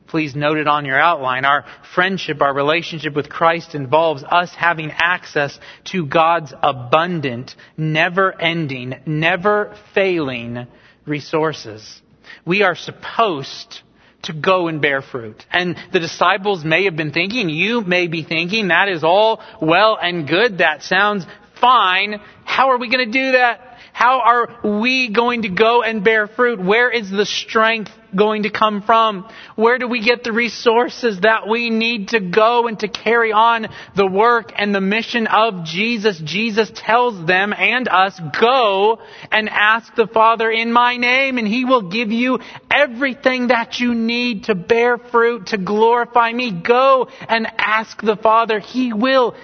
[0.06, 1.44] Please note it on your outline.
[1.44, 8.94] Our friendship, our relationship with Christ involves us having access to God's abundant, never ending,
[9.06, 10.66] never failing
[11.06, 12.02] resources.
[12.44, 13.80] We are supposed
[14.24, 15.44] to go and bear fruit.
[15.50, 19.98] And the disciples may have been thinking, you may be thinking, that is all well
[20.00, 20.58] and good.
[20.58, 21.26] That sounds
[21.62, 22.20] fine.
[22.44, 23.72] How are we going to do that?
[23.92, 26.58] How are we going to go and bear fruit?
[26.58, 29.28] Where is the strength going to come from?
[29.54, 33.68] Where do we get the resources that we need to go and to carry on
[33.94, 36.20] the work and the mission of Jesus?
[36.24, 38.98] Jesus tells them and us, go
[39.30, 42.40] and ask the Father in my name and He will give you
[42.70, 46.50] everything that you need to bear fruit, to glorify me.
[46.50, 48.58] Go and ask the Father.
[48.58, 49.36] He will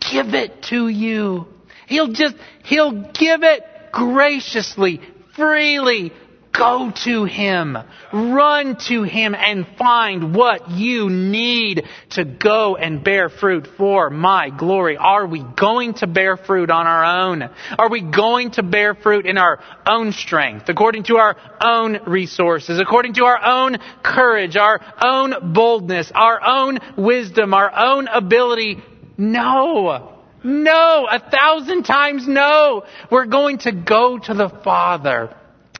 [0.00, 1.48] give it to you.
[1.86, 2.34] He'll just,
[2.64, 3.62] He'll give it
[3.92, 5.00] graciously,
[5.34, 6.12] freely.
[6.52, 7.76] Go to Him.
[8.12, 14.48] Run to Him and find what you need to go and bear fruit for my
[14.48, 14.96] glory.
[14.96, 17.42] Are we going to bear fruit on our own?
[17.78, 22.80] Are we going to bear fruit in our own strength, according to our own resources,
[22.80, 28.82] according to our own courage, our own boldness, our own wisdom, our own ability?
[29.18, 30.15] No.
[30.46, 32.84] No, a thousand times no.
[33.10, 35.34] We're going to go to the Father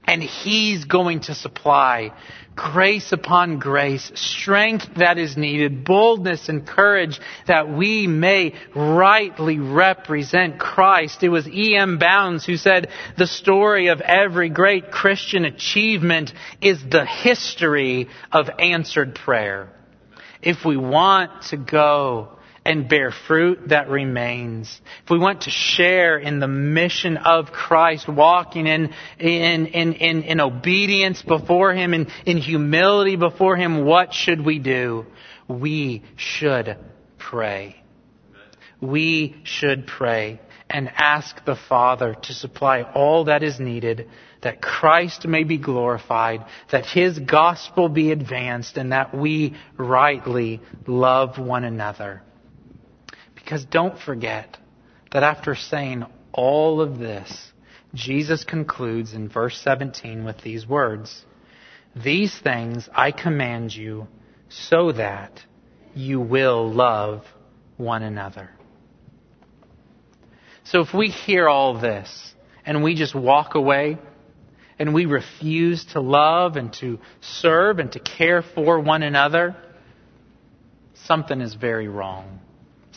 [0.05, 2.13] and He's going to supply
[2.57, 10.59] grace upon grace, strength that is needed, boldness and courage that we may rightly represent
[10.59, 11.23] Christ.
[11.23, 11.99] It was E.M.
[11.99, 19.15] Bounds who said, the story of every great Christian achievement is the history of answered
[19.15, 19.69] prayer.
[20.43, 22.36] If we want to go
[22.67, 24.81] and bear fruit that remains.
[25.05, 30.23] If we want to share in the mission of Christ, walking in, in, in, in,
[30.25, 35.07] in obedience before Him, in, in humility before Him, what should we do?
[35.49, 36.77] We should
[37.19, 37.77] pray.
[38.81, 44.09] We should pray and ask the Father to supply all that is needed
[44.43, 51.39] that Christ may be glorified, that His gospel be advanced, and that we rightly love
[51.39, 52.23] one another.
[53.47, 54.59] Because don't forget
[55.13, 57.53] that after saying all of this,
[57.95, 61.25] Jesus concludes in verse 17 with these words
[61.95, 64.09] These things I command you
[64.49, 65.45] so that
[65.95, 67.25] you will love
[67.77, 68.51] one another.
[70.65, 72.35] So if we hear all this
[72.65, 73.97] and we just walk away
[74.77, 79.55] and we refuse to love and to serve and to care for one another,
[81.05, 82.41] something is very wrong.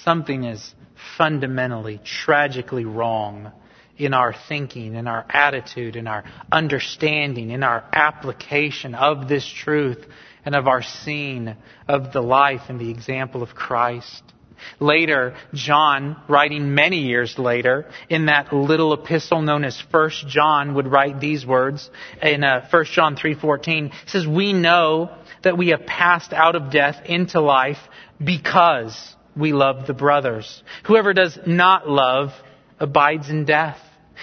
[0.04, 0.74] Something is
[1.18, 3.52] fundamentally, tragically wrong
[3.97, 10.06] in our thinking, in our attitude, in our understanding, in our application of this truth
[10.45, 11.56] and of our seeing
[11.88, 14.24] of the life and the example of Christ.
[14.80, 20.88] Later, John, writing many years later, in that little epistle known as First John, would
[20.88, 21.89] write these words
[22.22, 23.91] in uh, 1 John 3.14.
[24.08, 25.12] says, We know
[25.43, 27.80] that we have passed out of death into life
[28.22, 30.63] because we love the brothers.
[30.85, 32.29] Whoever does not love
[32.79, 33.79] abides in death.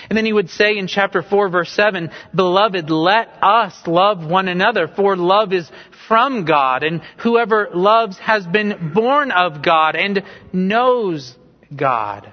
[0.08, 4.48] And then he would say in chapter 4 verse 7, Beloved, let us love one
[4.48, 5.70] another, for love is
[6.06, 11.34] from God, and whoever loves has been born of God and knows
[11.74, 12.32] God.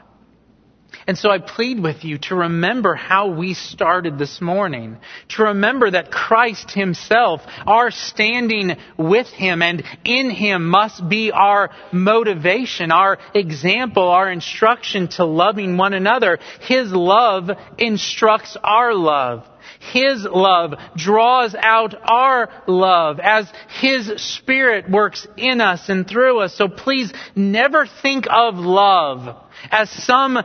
[1.06, 4.98] And so I plead with you to remember how we started this morning.
[5.30, 11.72] To remember that Christ Himself, our standing with Him and in Him must be our
[11.92, 16.40] motivation, our example, our instruction to loving one another.
[16.62, 19.46] His love instructs our love.
[19.92, 23.52] His love draws out our love as
[23.82, 26.56] His Spirit works in us and through us.
[26.56, 29.36] So please never think of love
[29.72, 30.40] as some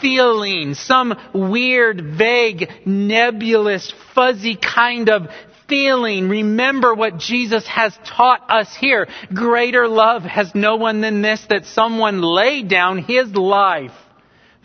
[0.00, 5.28] feeling, some weird, vague, nebulous, fuzzy kind of
[5.68, 6.28] feeling.
[6.28, 9.08] Remember what Jesus has taught us here.
[9.32, 13.94] Greater love has no one than this, that someone lay down his life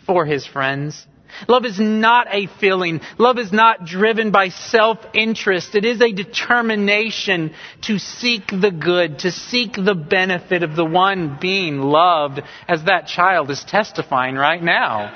[0.04, 1.06] for his friends.
[1.48, 3.00] Love is not a feeling.
[3.18, 5.74] Love is not driven by self-interest.
[5.74, 11.38] It is a determination to seek the good, to seek the benefit of the one
[11.40, 15.12] being loved, as that child is testifying right now.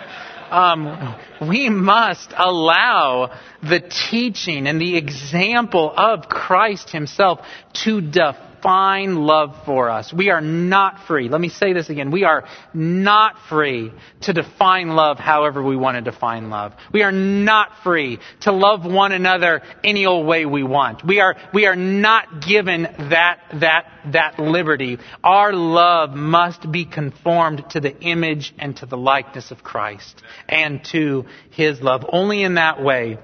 [0.51, 1.15] Um,
[1.49, 7.41] we must allow the teaching and the example of Christ Himself
[7.85, 10.13] to define define love for us.
[10.13, 11.29] We are not free.
[11.29, 12.11] Let me say this again.
[12.11, 12.45] We are
[12.75, 13.93] not free
[14.23, 16.73] to define love however we want to define love.
[16.93, 21.05] We are not free to love one another any old way we want.
[21.07, 24.99] We are, we are not given that, that, that liberty.
[25.25, 30.85] Our love must be conformed to the image and to the likeness of Christ and
[30.93, 32.05] to His love.
[32.13, 33.19] Only in that way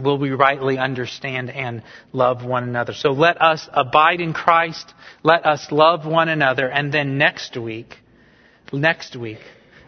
[0.00, 1.82] will we rightly understand and
[2.12, 2.92] love one another.
[2.94, 4.92] So let us abide in Christ.
[5.22, 6.68] Let us love one another.
[6.68, 7.96] And then next week,
[8.72, 9.40] next week,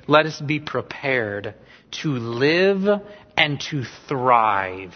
[0.06, 1.54] let us be prepared
[2.02, 3.02] to live
[3.36, 4.94] and to thrive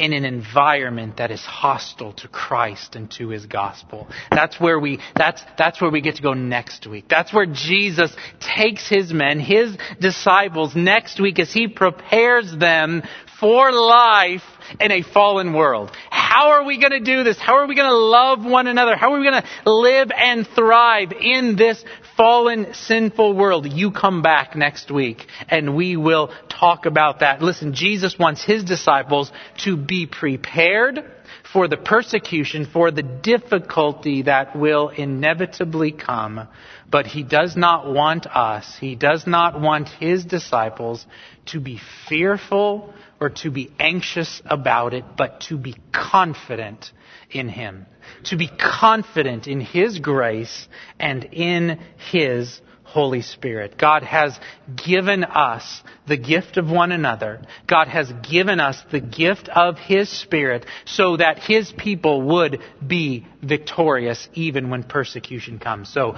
[0.00, 4.08] in an environment that is hostile to Christ and to His gospel.
[4.30, 7.04] That's where we, that's, that's where we get to go next week.
[7.08, 8.10] That's where Jesus
[8.40, 13.02] takes His men, His disciples next week as He prepares them
[13.40, 14.44] for life
[14.78, 15.90] in a fallen world.
[16.10, 17.38] How are we going to do this?
[17.38, 18.94] How are we going to love one another?
[18.94, 21.82] How are we going to live and thrive in this
[22.16, 23.66] fallen, sinful world?
[23.66, 27.42] You come back next week and we will talk about that.
[27.42, 29.32] Listen, Jesus wants his disciples
[29.64, 31.04] to be prepared
[31.52, 36.46] for the persecution, for the difficulty that will inevitably come.
[36.90, 41.04] But he does not want us, he does not want his disciples
[41.46, 46.92] to be fearful or to be anxious about it, but to be confident
[47.30, 47.86] in him.
[48.24, 51.80] To be confident in his grace and in
[52.10, 52.60] his
[52.90, 53.78] Holy Spirit.
[53.78, 54.38] God has
[54.84, 57.40] given us the gift of one another.
[57.68, 63.26] God has given us the gift of His Spirit so that His people would be
[63.42, 65.88] victorious even when persecution comes.
[65.88, 66.16] So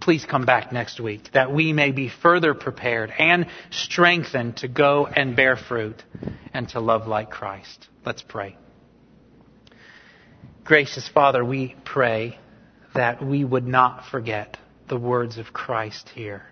[0.00, 5.06] please come back next week that we may be further prepared and strengthened to go
[5.06, 6.00] and bear fruit
[6.52, 7.88] and to love like Christ.
[8.06, 8.56] Let's pray.
[10.62, 12.38] Gracious Father, we pray
[12.94, 14.56] that we would not forget
[14.88, 16.44] the words of Christ here,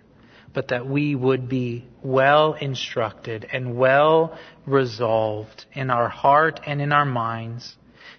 [0.53, 6.91] but that we would be well instructed and well resolved in our heart and in
[6.91, 7.75] our minds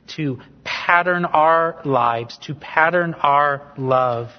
[0.06, 4.30] to pattern our lives, to pattern our love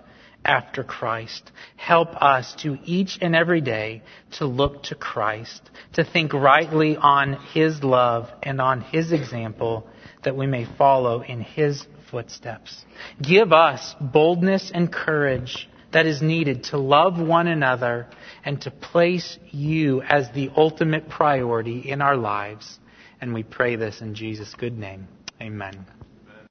[0.43, 1.51] after Christ.
[1.75, 4.03] Help us to each and every day
[4.33, 9.87] to look to Christ, to think rightly on His love and on His example,
[10.23, 11.85] that we may follow in His
[12.15, 12.85] footsteps.
[13.21, 18.07] Give us boldness and courage that is needed to love one another
[18.45, 22.79] and to place you as the ultimate priority in our lives.
[23.19, 25.09] And we pray this in Jesus' good name.
[25.41, 25.85] Amen.